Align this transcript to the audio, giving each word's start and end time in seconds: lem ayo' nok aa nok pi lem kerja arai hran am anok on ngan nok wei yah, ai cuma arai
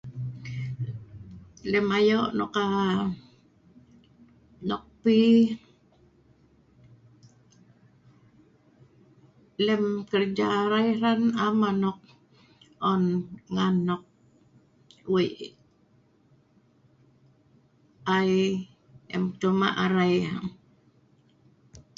lem 1.71 1.87
ayo' 1.97 2.33
nok 2.37 2.55
aa 2.65 2.99
nok 4.67 4.83
pi 5.03 5.17
lem 9.65 9.83
kerja 10.09 10.45
arai 10.61 10.87
hran 10.97 11.21
am 11.45 11.57
anok 11.71 11.99
on 12.91 13.03
ngan 13.53 13.75
nok 13.87 14.03
wei 15.11 15.31
yah, 15.39 15.53
ai 18.15 19.19
cuma 19.39 19.67
arai 19.83 20.15